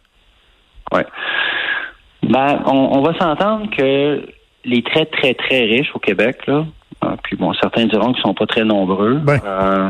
Oui. 0.91 1.01
Ben, 2.23 2.61
on, 2.65 3.01
va 3.01 3.17
s'entendre 3.17 3.69
que 3.75 4.25
les 4.65 4.83
très, 4.83 5.05
très, 5.05 5.33
très 5.33 5.61
riches 5.61 5.89
au 5.95 5.99
Québec, 5.99 6.37
là, 6.47 6.65
ah, 7.01 7.15
puis 7.23 7.37
bon, 7.37 7.53
certains 7.53 7.85
diront 7.85 8.11
qu'ils 8.11 8.21
sont 8.21 8.33
pas 8.33 8.45
très 8.45 8.65
nombreux. 8.65 9.15
Ben. 9.15 9.39
Euh, 9.45 9.89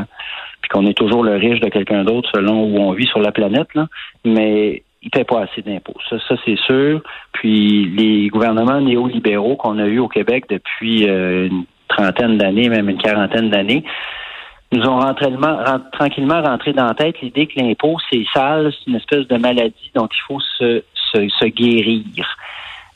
qu'on 0.70 0.86
est 0.86 0.96
toujours 0.96 1.24
le 1.24 1.36
riche 1.36 1.60
de 1.60 1.68
quelqu'un 1.68 2.04
d'autre 2.04 2.30
selon 2.34 2.64
où 2.64 2.78
on 2.78 2.92
vit 2.92 3.06
sur 3.06 3.20
la 3.20 3.32
planète, 3.32 3.74
là. 3.74 3.86
mais 4.24 4.82
ils 5.02 5.06
ne 5.06 5.10
paient 5.10 5.24
pas 5.24 5.42
assez 5.42 5.62
d'impôts. 5.62 5.96
Ça, 6.08 6.16
ça 6.28 6.34
c'est 6.44 6.58
sûr. 6.58 7.02
Puis 7.32 7.86
les 7.86 8.28
gouvernements 8.28 8.80
néolibéraux 8.80 9.56
qu'on 9.56 9.78
a 9.78 9.86
eus 9.86 9.98
au 9.98 10.08
Québec 10.08 10.44
depuis 10.48 11.08
euh, 11.08 11.48
une 11.48 11.64
trentaine 11.88 12.36
d'années, 12.36 12.68
même 12.68 12.88
une 12.88 12.98
quarantaine 12.98 13.50
d'années, 13.50 13.84
nous 14.72 14.86
ont 14.86 15.00
tranquillement, 15.92 16.42
rentré 16.42 16.72
dans 16.72 16.84
la 16.84 16.94
tête 16.94 17.20
l'idée 17.20 17.46
que 17.46 17.58
l'impôt, 17.58 17.96
c'est 18.10 18.24
sale, 18.32 18.72
c'est 18.72 18.90
une 18.90 18.96
espèce 18.96 19.26
de 19.26 19.36
maladie 19.36 19.90
dont 19.94 20.06
il 20.06 20.22
faut 20.28 20.40
se, 20.40 20.82
se, 21.12 21.46
guérir. 21.46 22.04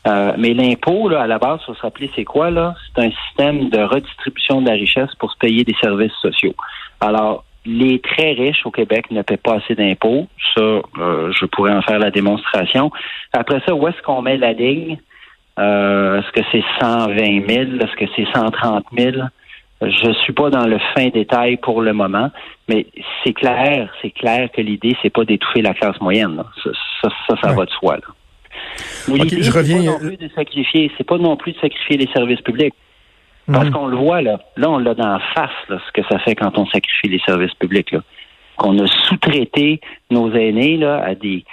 Euh, 0.06 0.34
mais 0.38 0.54
l'impôt, 0.54 1.08
là, 1.08 1.22
à 1.22 1.26
la 1.26 1.38
base, 1.38 1.60
il 1.62 1.66
faut 1.66 1.74
se 1.74 1.80
rappeler, 1.80 2.10
c'est 2.14 2.24
quoi, 2.24 2.50
là? 2.50 2.74
C'est 2.94 3.04
un 3.04 3.10
système 3.10 3.70
de 3.70 3.80
redistribution 3.80 4.60
de 4.60 4.68
la 4.68 4.74
richesse 4.74 5.12
pour 5.18 5.32
se 5.32 5.38
payer 5.38 5.64
des 5.64 5.74
services 5.80 6.12
sociaux. 6.22 6.54
Alors, 7.00 7.44
les 7.66 8.00
très 8.00 8.33
riches 8.33 8.64
au 8.64 8.71
Québec 8.71 9.11
ne 9.11 9.23
paient 9.23 9.37
pas 9.37 9.54
assez 9.54 9.75
d'impôts. 9.75 10.26
Ça, 10.54 10.61
euh, 10.61 11.33
je 11.33 11.47
pourrais 11.47 11.73
en 11.73 11.83
faire 11.83 11.99
la 11.99 12.11
démonstration. 12.11 12.90
Après 13.33 13.61
ça, 13.66 13.75
où 13.75 13.87
est-ce 13.88 14.00
qu'on 14.02 14.23
met 14.23 14.37
la 14.37 14.52
ligne? 14.52 14.99
Euh, 15.59 16.21
est-ce 16.21 16.33
que 16.33 16.47
c'est 16.52 16.64
120 16.80 17.49
000? 17.49 17.62
Est-ce 17.80 17.97
que 17.97 18.04
c'est 18.16 18.26
130 18.35 18.85
000? 18.97 19.16
Je 19.80 20.12
suis 20.23 20.33
pas 20.33 20.50
dans 20.50 20.66
le 20.66 20.78
fin 20.94 21.09
détail 21.09 21.56
pour 21.56 21.83
le 21.83 21.92
moment, 21.92 22.30
mais 22.68 22.87
c'est 23.23 23.33
clair, 23.33 23.92
c'est 24.00 24.11
clair 24.11 24.49
que 24.52 24.61
l'idée, 24.61 24.97
c'est 25.02 25.11
pas 25.11 25.25
d'étouffer 25.25 25.62
la 25.62 25.75
classe 25.75 26.00
moyenne. 26.00 26.42
Ça, 26.62 26.71
ça, 27.28 27.37
ça, 27.42 27.52
va 27.52 27.64
de 27.64 27.71
soi. 27.71 27.97
Là. 27.97 28.02
je 29.09 29.50
reviens. 29.50 29.80
C'est 29.80 29.87
pas 29.87 29.92
non 29.92 29.99
plus 29.99 30.16
de 30.16 30.30
sacrifier, 30.35 30.92
c'est 30.97 31.06
pas 31.06 31.18
non 31.18 31.37
plus 31.37 31.52
de 31.52 31.59
sacrifier 31.59 31.97
les 31.99 32.09
services 32.12 32.40
publics. 32.40 32.75
Parce 33.50 33.66
mhm. 33.66 33.72
qu'on 33.72 33.86
le 33.86 33.96
voit 33.96 34.22
là, 34.22 34.40
là 34.56 34.70
on 34.70 34.78
l'a 34.78 34.94
dans 34.94 35.18
face 35.34 35.50
là, 35.68 35.78
ce 35.86 35.92
que 35.92 36.06
ça 36.08 36.18
fait 36.18 36.34
quand 36.34 36.56
on 36.58 36.66
sacrifie 36.66 37.08
les 37.08 37.20
services 37.20 37.54
publics 37.54 37.92
là. 37.92 38.00
Qu'on 38.56 38.78
a 38.78 38.86
sous-traité 38.86 39.80
nos 40.10 40.32
aînés 40.32 40.76
là 40.76 41.02
à 41.04 41.14
des 41.14 41.44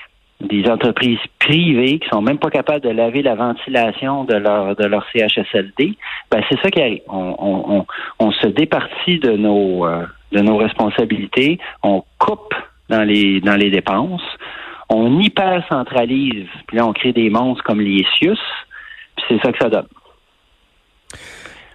des 0.42 0.68
entreprises 0.70 1.20
privées 1.40 2.00
qui 2.00 2.10
sont 2.10 2.22
même 2.22 2.40
pas 2.40 2.50
capables 2.50 2.82
de 2.82 2.90
laver 2.90 3.22
la 3.22 3.36
ventilation 3.36 4.24
de 4.24 4.36
leur 4.36 4.76
de 4.76 4.86
leur 4.86 5.06
CHSLD, 5.12 5.96
ben 6.32 6.42
c'est 6.50 6.60
ça 6.62 6.72
qui 6.72 6.82
arrive. 6.82 7.02
On, 7.08 7.36
on, 7.38 7.86
on, 8.20 8.32
se 8.32 8.48
départit 8.48 9.20
de 9.20 9.32
nos 9.32 9.86
euh, 9.86 10.06
de 10.32 10.40
nos 10.40 10.58
responsabilités, 10.58 11.60
on 11.84 12.04
coupe 12.18 12.56
dans 12.90 13.04
les 13.04 13.42
dans 13.42 13.56
les 13.56 13.70
dépenses, 13.70 14.24
on 14.90 15.20
hyper 15.20 15.64
centralise, 15.70 16.48
puis 16.68 16.78
là 16.78 16.88
on 16.88 16.94
crée 16.94 17.14
des 17.14 17.30
monstres 17.30 17.64
comme 17.64 17.82
les 17.82 18.06
puis 18.14 19.26
c'est 19.28 19.42
ça 19.44 19.52
que 19.52 19.58
ça 19.60 19.70
donne. 19.70 19.88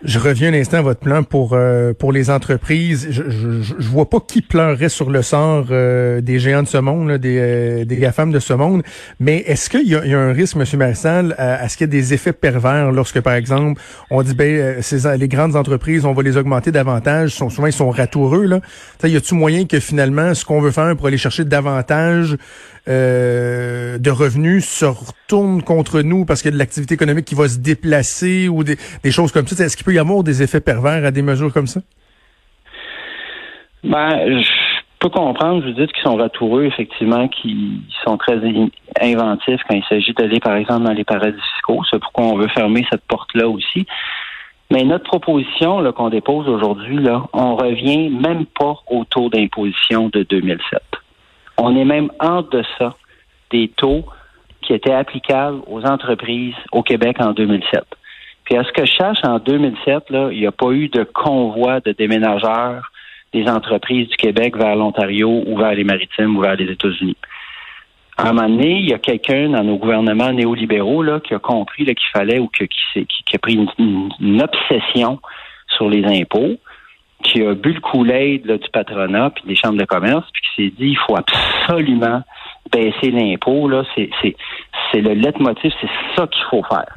Je 0.04 0.18
reviens 0.18 0.52
un 0.52 0.54
instant 0.54 0.76
à 0.78 0.82
votre 0.82 1.00
plan 1.00 1.22
pour 1.22 1.54
euh, 1.54 1.94
pour 1.94 2.12
les 2.12 2.28
entreprises. 2.28 3.08
Je, 3.10 3.22
je, 3.30 3.62
je, 3.62 3.88
vois 3.88 4.10
pas 4.10 4.20
qui 4.20 4.42
pleurerait 4.42 4.90
sur 4.90 5.08
le 5.08 5.22
sort 5.22 5.68
euh, 5.70 6.20
des 6.20 6.38
géants 6.38 6.62
de 6.62 6.68
ce 6.68 6.76
monde, 6.76 7.12
des, 7.12 7.38
euh, 7.38 7.84
des 7.86 7.96
GAFAM 7.96 8.30
de 8.30 8.38
ce 8.38 8.52
monde, 8.52 8.82
mais 9.20 9.38
est-ce 9.46 9.70
qu'il 9.70 9.86
y, 9.86 9.92
y, 9.92 10.14
a 10.14 10.18
un 10.18 10.32
risque, 10.34 10.56
M. 10.56 10.64
Marissal, 10.78 11.34
à, 11.38 11.66
ce 11.70 11.78
qu'il 11.78 11.86
y 11.86 11.88
ait 11.88 12.00
des 12.00 12.12
effets 12.12 12.34
pervers 12.34 12.92
lorsque, 12.92 13.22
par 13.22 13.32
exemple, 13.32 13.80
on 14.10 14.22
dit 14.22 14.34
ben 14.34 14.82
ces, 14.82 15.16
les 15.16 15.28
grandes 15.28 15.56
entreprises, 15.56 16.04
on 16.04 16.12
va 16.12 16.22
les 16.22 16.36
augmenter 16.36 16.72
davantage, 16.72 17.30
sont, 17.30 17.48
souvent 17.48 17.66
ils 17.66 17.72
sont 17.72 17.90
ratoureux. 17.90 18.44
Là. 18.44 18.60
Y 19.02 19.16
a-tu 19.16 19.34
moyen 19.34 19.64
que 19.64 19.80
finalement, 19.80 20.34
ce 20.34 20.44
qu'on 20.44 20.60
veut 20.60 20.72
faire 20.72 20.94
pour 20.94 21.06
aller 21.06 21.16
chercher 21.16 21.46
davantage 21.46 22.36
euh, 22.88 23.98
de 23.98 24.10
revenus 24.10 24.64
se 24.64 24.84
retourne 24.84 25.62
contre 25.62 26.02
nous 26.02 26.24
parce 26.24 26.42
qu'il 26.42 26.50
y 26.50 26.54
a 26.54 26.56
de 26.56 26.58
l'activité 26.58 26.94
économique 26.94 27.24
qui 27.24 27.34
va 27.34 27.48
se 27.48 27.58
déplacer 27.58 28.48
ou 28.48 28.62
des, 28.62 28.76
choses 29.10 29.32
comme 29.32 29.46
ça? 29.46 29.64
Est-ce 29.64 29.76
qu'il 29.76 29.84
peut 29.84 29.94
y 29.94 29.98
avoir 29.98 30.22
des 30.22 30.42
effets 30.42 30.60
pervers 30.60 31.04
à 31.04 31.10
des 31.10 31.22
mesures 31.22 31.52
comme 31.52 31.66
ça? 31.66 31.80
Ben, 33.82 34.42
je 34.42 34.50
peux 35.00 35.08
comprendre, 35.08 35.62
je 35.62 35.68
vous 35.68 35.74
dis 35.74 35.86
qu'ils 35.86 36.02
sont 36.02 36.16
ratoureux, 36.16 36.64
effectivement, 36.64 37.28
qui 37.28 37.82
sont 38.04 38.16
très 38.16 38.38
inventifs 39.00 39.60
quand 39.68 39.76
il 39.76 39.84
s'agit 39.88 40.12
d'aller, 40.14 40.40
par 40.40 40.56
exemple, 40.56 40.84
dans 40.84 40.92
les 40.92 41.04
paradis 41.04 41.40
fiscaux. 41.54 41.82
C'est 41.90 42.00
pourquoi 42.00 42.26
on 42.26 42.36
veut 42.36 42.48
fermer 42.48 42.86
cette 42.90 43.04
porte-là 43.08 43.48
aussi. 43.48 43.86
Mais 44.70 44.82
notre 44.82 45.04
proposition 45.04 45.92
qu'on 45.92 46.08
dépose 46.08 46.48
aujourd'hui, 46.48 46.98
là, 46.98 47.24
on 47.32 47.54
revient 47.56 48.10
même 48.10 48.46
pas 48.46 48.76
au 48.88 49.04
taux 49.04 49.28
d'imposition 49.28 50.08
de 50.08 50.24
2007. 50.24 50.82
On 51.58 51.76
est 51.76 51.84
même 51.84 52.10
en 52.20 52.42
deçà 52.42 52.94
des 53.50 53.68
taux 53.68 54.04
qui 54.62 54.72
étaient 54.74 54.92
applicables 54.92 55.60
aux 55.66 55.84
entreprises 55.84 56.54
au 56.72 56.82
Québec 56.82 57.16
en 57.20 57.32
2007. 57.32 57.84
Puis 58.44 58.56
à 58.56 58.64
ce 58.64 58.72
que 58.72 58.84
je 58.84 58.92
cherche, 58.92 59.18
en 59.24 59.38
2007, 59.38 60.10
là, 60.10 60.28
il 60.30 60.38
n'y 60.38 60.46
a 60.46 60.52
pas 60.52 60.70
eu 60.70 60.88
de 60.88 61.04
convoi 61.04 61.80
de 61.80 61.92
déménageurs 61.92 62.90
des 63.32 63.48
entreprises 63.48 64.08
du 64.08 64.16
Québec 64.16 64.56
vers 64.56 64.76
l'Ontario 64.76 65.42
ou 65.46 65.58
vers 65.58 65.74
les 65.74 65.84
Maritimes 65.84 66.36
ou 66.36 66.40
vers 66.40 66.56
les 66.56 66.70
États-Unis. 66.70 67.16
À 68.16 68.30
un 68.30 68.32
moment 68.32 68.48
donné, 68.48 68.78
il 68.78 68.88
y 68.88 68.94
a 68.94 68.98
quelqu'un 68.98 69.50
dans 69.50 69.62
nos 69.62 69.76
gouvernements 69.76 70.32
néolibéraux 70.32 71.02
là, 71.02 71.20
qui 71.20 71.34
a 71.34 71.38
compris 71.38 71.84
qu'il 71.84 71.96
fallait 72.12 72.38
ou 72.38 72.48
qui, 72.48 72.66
qui, 72.66 73.36
a 73.36 73.38
pris 73.38 73.58
une, 73.78 74.42
obsession 74.42 75.20
sur 75.76 75.90
les 75.90 76.04
impôts 76.04 76.56
qui 77.22 77.42
a 77.42 77.54
bu 77.54 77.72
le 77.72 77.80
couler 77.80 78.38
du 78.38 78.58
patronat 78.72 79.30
puis 79.30 79.44
des 79.46 79.56
chambres 79.56 79.78
de 79.78 79.84
commerce, 79.84 80.24
puis 80.32 80.42
qui 80.42 80.62
s'est 80.62 80.76
dit 80.76 80.90
il 80.90 80.98
faut 80.98 81.16
absolument 81.16 82.22
baisser 82.72 83.10
l'impôt. 83.10 83.68
Là, 83.68 83.84
c'est, 83.94 84.10
c'est, 84.22 84.36
c'est 84.90 85.00
le 85.00 85.14
leitmotiv, 85.14 85.72
c'est 85.80 85.90
ça 86.16 86.26
qu'il 86.26 86.44
faut 86.50 86.62
faire. 86.62 86.94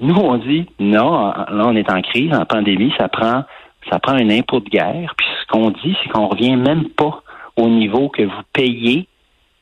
Nous, 0.00 0.14
on 0.14 0.36
dit 0.36 0.66
non, 0.78 1.26
là, 1.26 1.64
on 1.66 1.74
est 1.74 1.90
en 1.90 2.00
crise, 2.00 2.32
en 2.32 2.44
pandémie, 2.44 2.92
ça 2.98 3.08
prend 3.08 3.44
ça 3.90 3.98
prend 3.98 4.12
un 4.12 4.28
impôt 4.30 4.60
de 4.60 4.68
guerre. 4.68 5.14
Puis 5.16 5.26
ce 5.40 5.46
qu'on 5.48 5.70
dit, 5.70 5.96
c'est 6.02 6.10
qu'on 6.10 6.28
revient 6.28 6.56
même 6.56 6.90
pas 6.90 7.22
au 7.56 7.68
niveau 7.68 8.08
que 8.08 8.22
vous 8.22 8.42
payez 8.52 9.08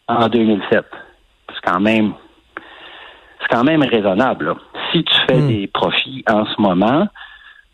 en 0.08 0.28
2007. 0.28 0.84
C'est 1.48 1.70
quand 1.70 1.80
même 1.80 2.14
c'est 3.40 3.48
quand 3.48 3.64
même 3.64 3.82
raisonnable. 3.82 4.54
Si 4.92 5.04
tu 5.04 5.14
fais 5.28 5.38
hmm. 5.38 5.48
des 5.48 5.66
profits 5.68 6.24
en 6.28 6.44
ce 6.44 6.60
moment, 6.60 7.06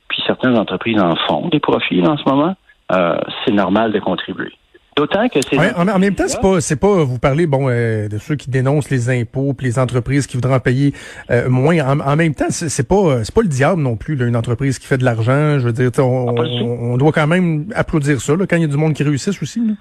puis 0.08 0.22
certaines 0.26 0.56
entreprises 0.56 1.00
en 1.00 1.14
font 1.28 1.48
des 1.48 1.60
profits 1.60 2.06
en 2.06 2.16
ce 2.16 2.28
moment, 2.28 2.54
euh, 2.92 3.18
c'est 3.44 3.52
normal 3.52 3.92
de 3.92 3.98
contribuer. 3.98 4.52
D'autant 4.96 5.28
que 5.28 5.40
c'est. 5.42 5.58
en, 5.76 5.98
même 5.98 6.14
temps, 6.14 6.28
c'est 6.28 6.40
pas, 6.40 6.60
c'est 6.60 6.78
pas. 6.78 7.02
Vous 7.02 7.18
parlez 7.18 7.48
bon 7.48 7.68
euh, 7.68 8.06
de 8.08 8.18
ceux 8.18 8.36
qui 8.36 8.48
dénoncent 8.48 8.90
les 8.90 9.10
impôts, 9.10 9.52
puis 9.52 9.66
les 9.66 9.78
entreprises 9.80 10.28
qui 10.28 10.36
voudraient 10.36 10.54
en 10.54 10.60
payer 10.60 10.94
euh, 11.32 11.48
moins. 11.48 11.76
En, 12.00 12.14
même 12.14 12.32
temps, 12.32 12.46
c'est, 12.50 12.86
pas, 12.86 13.24
c'est 13.24 13.34
pas 13.34 13.42
le 13.42 13.48
diable 13.48 13.82
non 13.82 13.96
plus. 13.96 14.16
une 14.24 14.36
entreprise 14.36 14.78
qui 14.78 14.86
fait 14.86 14.98
de 14.98 15.04
l'argent, 15.04 15.58
je 15.58 15.66
veux 15.66 15.72
dire, 15.72 15.90
on, 15.98 16.36
on, 16.38 16.96
doit 16.96 17.10
quand 17.10 17.26
même 17.26 17.66
applaudir 17.74 18.20
ça 18.20 18.36
là, 18.36 18.46
quand 18.46 18.54
il 18.54 18.62
y 18.62 18.66
a 18.66 18.68
du 18.68 18.76
monde 18.76 18.94
qui 18.94 19.02
réussisse 19.02 19.42
aussi. 19.42 19.66
Là. 19.66 19.72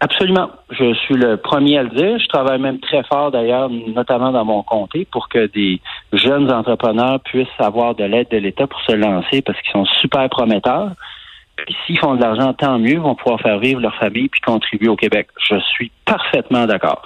Absolument. 0.00 0.50
Je 0.70 0.94
suis 0.94 1.14
le 1.14 1.36
premier 1.36 1.78
à 1.78 1.82
le 1.82 1.88
dire. 1.90 2.18
Je 2.18 2.28
travaille 2.28 2.60
même 2.60 2.78
très 2.78 3.02
fort 3.04 3.30
d'ailleurs, 3.30 3.68
notamment 3.68 4.30
dans 4.30 4.44
mon 4.44 4.62
comté, 4.62 5.06
pour 5.10 5.28
que 5.28 5.46
des 5.46 5.80
jeunes 6.12 6.52
entrepreneurs 6.52 7.20
puissent 7.20 7.48
avoir 7.58 7.94
de 7.94 8.04
l'aide 8.04 8.28
de 8.30 8.36
l'État 8.36 8.66
pour 8.66 8.80
se 8.82 8.92
lancer 8.92 9.42
parce 9.42 9.60
qu'ils 9.60 9.72
sont 9.72 9.86
super 10.00 10.28
prometteurs. 10.28 10.92
Puis 11.56 11.76
s'ils 11.84 11.98
font 11.98 12.14
de 12.14 12.22
l'argent, 12.22 12.52
tant 12.52 12.78
mieux, 12.78 12.98
vont 12.98 13.16
pouvoir 13.16 13.40
faire 13.40 13.58
vivre 13.58 13.80
leur 13.80 13.94
famille 13.96 14.28
puis 14.28 14.40
contribuer 14.40 14.88
au 14.88 14.96
Québec. 14.96 15.28
Je 15.48 15.58
suis 15.58 15.90
parfaitement 16.04 16.66
d'accord. 16.66 17.02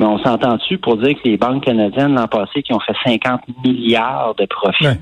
Mais 0.00 0.06
on 0.06 0.18
s'entend-tu 0.18 0.78
pour 0.78 0.96
dire 0.96 1.14
que 1.14 1.28
les 1.28 1.36
banques 1.36 1.64
canadiennes 1.64 2.14
l'an 2.14 2.26
passé 2.26 2.62
qui 2.62 2.74
ont 2.74 2.80
fait 2.80 2.96
50 3.04 3.42
milliards 3.64 4.34
de 4.34 4.46
profits, 4.46 4.98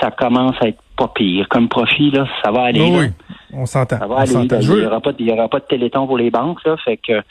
ça 0.00 0.10
commence 0.10 0.56
à 0.60 0.68
être 0.68 0.83
pas 0.96 1.08
pire. 1.08 1.48
Comme 1.48 1.68
profit, 1.68 2.10
là, 2.10 2.26
ça 2.42 2.50
va 2.50 2.64
aller. 2.64 2.80
oui, 2.80 3.06
on 3.52 3.66
s'entend. 3.66 3.98
Ça 3.98 4.06
va 4.06 4.20
aller. 4.20 4.32
Il 4.32 5.26
n'y 5.26 5.32
aura 5.32 5.48
pas 5.48 5.60
de 5.60 5.66
téléthon 5.66 6.06
pour 6.06 6.18
les 6.18 6.30
banques, 6.30 6.64
là. 6.64 6.76
Fait 6.84 6.96
que 6.96 7.22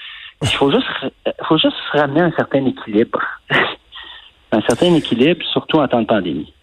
il 0.41 0.50
faut 0.50 0.72
juste, 0.72 0.88
faut 1.48 1.58
juste 1.58 1.77
ramener 1.91 2.22
un 2.22 2.32
certain 2.32 2.65
équilibre. 2.65 3.20
un 4.51 4.62
certain 4.62 4.93
équilibre, 4.93 5.43
surtout 5.51 5.77
en 5.77 5.88
temps 5.88 6.01
de 6.01 6.08
pandémie. 6.08 6.53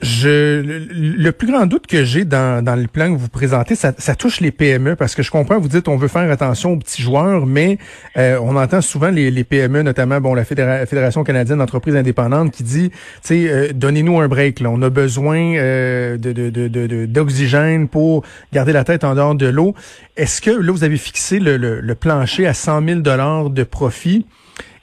Je, 0.00 0.60
le, 0.60 1.30
plus 1.30 1.46
grand 1.46 1.66
doute 1.66 1.86
que 1.86 2.04
j'ai 2.04 2.24
dans, 2.24 2.62
dans 2.62 2.74
le 2.74 2.88
plan 2.88 3.12
que 3.12 3.18
vous 3.18 3.28
présentez, 3.28 3.74
ça, 3.74 3.92
ça, 3.96 4.14
touche 4.14 4.40
les 4.40 4.50
PME 4.50 4.96
parce 4.96 5.14
que 5.14 5.22
je 5.22 5.30
comprends, 5.30 5.58
vous 5.58 5.68
dites 5.68 5.88
on 5.88 5.96
veut 5.96 6.08
faire 6.08 6.30
attention 6.30 6.72
aux 6.72 6.76
petits 6.76 7.00
joueurs, 7.00 7.46
mais 7.46 7.78
euh, 8.16 8.38
on 8.42 8.56
entend 8.56 8.80
souvent 8.80 9.08
les, 9.08 9.30
les, 9.30 9.44
PME, 9.44 9.82
notamment 9.82 10.20
bon 10.20 10.34
la 10.34 10.44
Fédération 10.44 11.22
canadienne 11.22 11.58
d'entreprises 11.58 11.96
indépendantes 11.96 12.50
qui 12.50 12.64
dit, 12.64 12.90
tu 12.90 12.96
sais, 13.22 13.48
euh, 13.48 13.68
donnez-nous 13.72 14.20
un 14.20 14.28
break, 14.28 14.60
là. 14.60 14.70
on 14.70 14.82
a 14.82 14.90
besoin 14.90 15.54
euh, 15.56 16.18
de, 16.18 16.32
de, 16.32 16.50
de, 16.50 17.06
d'oxygène 17.06 17.88
pour 17.88 18.24
garder 18.52 18.72
la 18.72 18.84
tête 18.84 19.04
en 19.04 19.14
dehors 19.14 19.36
de 19.36 19.46
l'eau. 19.46 19.74
Est-ce 20.16 20.42
que 20.42 20.50
là 20.50 20.72
vous 20.72 20.84
avez 20.84 20.98
fixé 20.98 21.38
le, 21.38 21.56
le, 21.56 21.80
le 21.80 21.94
plancher 21.94 22.46
à 22.46 22.52
100 22.52 22.86
000 22.86 23.00
dollars 23.00 23.48
de 23.48 23.62
profit? 23.62 24.26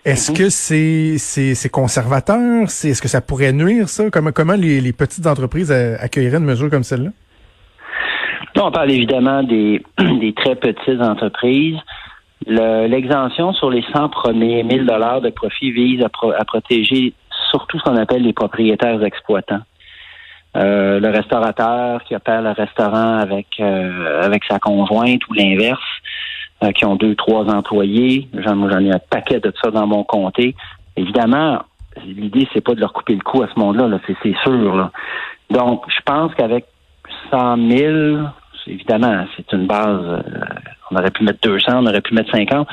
Est-ce 0.04 0.32
mhm. 0.32 0.38
que 0.38 0.50
c'est 0.50 1.18
c'est 1.18 1.70
conservateur? 1.70 2.63
Est-ce 2.63 3.01
que 3.01 3.08
ça 3.08 3.22
pourrait 3.22 3.54
nuire 3.54 3.88
ça? 3.90 4.10
Comment 4.12 4.32
comment 4.32 4.56
les, 4.56 4.82
les 4.82 4.94
petites 4.94 5.28
entreprises 5.28 5.72
accueilleraient 5.72 6.38
une 6.38 6.46
mesure 6.46 6.70
comme 6.70 6.84
celle-là? 6.84 7.12
On 8.60 8.72
parle 8.72 8.92
évidemment 8.92 9.44
des, 9.44 9.82
des 9.98 10.34
très 10.34 10.56
petites 10.56 11.01
entreprises. 11.01 11.78
L'exemption 12.46 13.54
sur 13.54 13.70
les 13.70 13.84
100 13.94 14.10
premiers 14.10 14.63
1000 14.63 14.86
dollars 14.86 15.22
de 15.22 15.30
profit 15.30 15.72
vise 15.72 16.04
à, 16.04 16.10
à, 16.38 16.46
protéger 16.46 17.13
surtout 17.51 17.78
ce 17.80 17.84
qu'on 17.84 17.98
appelle 17.98 18.24
les 18.24 18.34
propriétaires 18.34 19.04
exploitants. 19.04 19.62
Euh, 20.58 21.00
le 21.00 21.10
restaurateur 21.10 22.04
qui 22.04 22.16
opère 22.16 22.42
le 22.42 22.51
restaurant 22.51 23.20
avec 23.20 23.48
euh, 23.60 24.22
avec 24.22 24.44
sa 24.50 24.60
conjointe 24.60 25.25
ou 25.30 25.34
l'inverse. 25.34 25.80
Euh, 26.63 26.72
qui 26.74 26.86
ont 26.86 26.96
deux, 26.96 27.15
trois 27.15 27.46
employés. 27.46 28.27
J'en, 28.34 28.70
ai 28.70 28.91
un 28.91 29.00
paquet 29.10 29.39
de 29.39 29.51
ça 29.63 29.72
dans 29.72 29.88
mon 29.88 30.03
comté. 30.03 30.56
Évidemment, 30.96 31.63
l'idée, 32.06 32.48
c'est 32.53 32.62
pas 32.62 32.75
de 32.75 32.80
leur 32.80 32.94
couper 32.94 33.15
le 33.15 33.22
cou 33.22 33.41
à 33.41 33.48
ce 33.48 33.60
monde-là, 33.60 33.88
là, 33.88 34.00
c'est, 34.06 34.15
c'est 34.22 34.36
sûr. 34.44 34.75
Là. 34.75 34.91
Donc, 35.50 35.84
je 35.88 36.00
pense 36.06 36.36
qu'avec 36.36 36.65
100 37.32 37.58
000, 37.68 38.18
Évidemment, 38.68 39.25
c'est 39.36 39.51
une 39.53 39.68
base. 39.68 40.00
euh, 40.03 40.22
on 40.91 40.96
aurait 40.96 41.12
pu 41.12 41.24
mettre 41.24 41.39
200, 41.41 41.72
on 41.77 41.86
aurait 41.88 42.01
pu 42.01 42.13
mettre 42.13 42.32
50. 42.32 42.68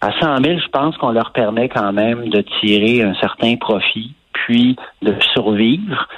À 0.00 0.10
100 0.20 0.42
000, 0.42 0.58
je 0.58 0.68
pense 0.68 0.96
qu'on 0.96 1.12
leur 1.12 1.32
permet 1.32 1.68
quand 1.68 1.92
même 1.92 2.28
de 2.28 2.42
tirer 2.60 3.02
un 3.02 3.14
certain 3.14 3.56
profit, 3.56 4.14
puis 4.32 4.76
de 5.02 5.14
survivre. 5.32 6.08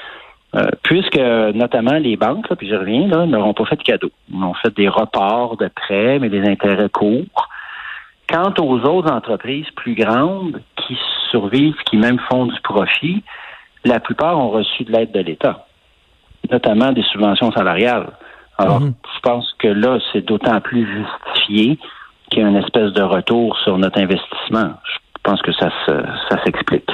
Euh, 0.54 0.68
puisque 0.82 1.18
notamment 1.18 1.94
les 1.94 2.16
banques, 2.16 2.48
là, 2.48 2.54
puis 2.56 2.68
je 2.68 2.76
reviens, 2.76 3.08
là, 3.08 3.26
n'auront 3.26 3.54
pas 3.54 3.64
fait 3.64 3.76
de 3.76 3.82
cadeaux. 3.82 4.12
Ils 4.32 4.42
ont 4.42 4.54
fait 4.54 4.72
des 4.76 4.88
reports 4.88 5.56
de 5.56 5.68
prêts, 5.68 6.18
mais 6.20 6.28
des 6.28 6.48
intérêts 6.48 6.88
courts. 6.88 7.48
Quant 8.28 8.54
aux 8.60 8.78
autres 8.80 9.10
entreprises 9.12 9.66
plus 9.74 9.94
grandes 9.94 10.60
qui 10.76 10.96
survivent, 11.30 11.76
qui 11.86 11.96
même 11.96 12.18
font 12.30 12.46
du 12.46 12.60
profit, 12.62 13.22
la 13.84 13.98
plupart 14.00 14.38
ont 14.38 14.50
reçu 14.50 14.84
de 14.84 14.92
l'aide 14.92 15.12
de 15.12 15.20
l'État, 15.20 15.66
notamment 16.50 16.92
des 16.92 17.02
subventions 17.02 17.50
salariales. 17.52 18.12
Alors, 18.56 18.80
Mhm. 18.80 18.94
je 19.14 19.20
pense 19.20 19.52
que 19.58 19.68
là, 19.68 19.98
c'est 20.12 20.24
d'autant 20.24 20.60
plus 20.60 20.86
justifié 20.86 21.78
qu'il 22.30 22.42
y 22.42 22.44
a 22.44 22.48
une 22.48 22.56
espèce 22.56 22.92
de 22.92 23.02
retour 23.02 23.58
sur 23.58 23.76
notre 23.76 24.00
investissement. 24.00 24.74
Je 24.84 24.98
pense 25.22 25.42
que 25.42 25.52
ça 25.52 25.70
se, 25.84 25.92
ça 26.30 26.42
s'explique. 26.44 26.90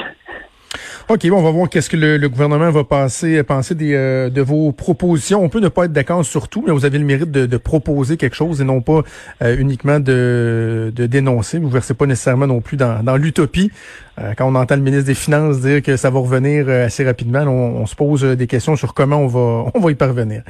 OK, 1.09 1.27
bon, 1.27 1.37
on 1.39 1.41
va 1.43 1.51
voir 1.51 1.69
qu'est-ce 1.69 1.89
que 1.89 1.97
le, 1.97 2.17
le 2.17 2.29
gouvernement 2.29 2.69
va 2.71 2.83
passer, 2.83 3.43
penser 3.43 3.75
des, 3.75 3.93
euh, 3.93 4.29
de 4.29 4.41
vos 4.41 4.71
propositions. 4.71 5.43
On 5.43 5.49
peut 5.49 5.59
ne 5.59 5.67
pas 5.67 5.85
être 5.85 5.91
d'accord 5.93 6.23
sur 6.25 6.47
tout, 6.47 6.63
mais 6.65 6.71
vous 6.71 6.85
avez 6.85 6.97
le 6.97 7.05
mérite 7.05 7.31
de, 7.31 7.45
de 7.45 7.57
proposer 7.57 8.17
quelque 8.17 8.35
chose 8.35 8.61
et 8.61 8.63
non 8.63 8.81
pas 8.81 9.01
euh, 9.41 9.55
uniquement 9.57 9.99
de, 9.99 10.91
de 10.95 11.05
dénoncer. 11.05 11.59
Vous 11.59 11.67
ne 11.67 11.73
versez 11.73 11.93
pas 11.93 12.05
nécessairement 12.05 12.47
non 12.47 12.61
plus 12.61 12.77
dans, 12.77 13.03
dans 13.03 13.17
l'utopie. 13.17 13.71
Euh, 14.19 14.33
quand 14.37 14.45
on 14.49 14.55
entend 14.55 14.75
le 14.75 14.81
ministre 14.81 15.05
des 15.07 15.13
Finances 15.15 15.59
dire 15.61 15.81
que 15.81 15.97
ça 15.97 16.09
va 16.09 16.19
revenir 16.19 16.65
euh, 16.67 16.85
assez 16.85 17.03
rapidement, 17.05 17.41
on, 17.41 17.81
on 17.81 17.85
se 17.85 17.95
pose 17.95 18.23
euh, 18.23 18.35
des 18.35 18.47
questions 18.47 18.75
sur 18.75 18.93
comment 18.93 19.17
on 19.17 19.27
va, 19.27 19.71
on 19.73 19.79
va 19.79 19.91
y 19.91 19.95
parvenir. 19.95 20.43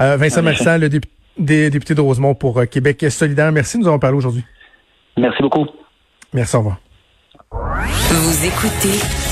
Euh, 0.00 0.16
Vincent. 0.16 0.42
Marsan, 0.42 0.78
le 0.78 0.88
dép- 0.88 1.04
des 1.38 1.70
député 1.70 1.94
de 1.94 2.00
Rosemont 2.00 2.34
pour 2.34 2.58
euh, 2.58 2.64
Québec 2.66 3.04
solidaire. 3.10 3.52
Merci 3.52 3.76
de 3.76 3.82
nous 3.82 3.88
avoir 3.88 4.00
parlé 4.00 4.16
aujourd'hui. 4.16 4.44
Merci 5.18 5.42
beaucoup. 5.42 5.66
Merci, 6.32 6.56
au 6.56 6.60
revoir. 6.60 6.78
Vous 7.52 8.46
écoutez 8.46 9.31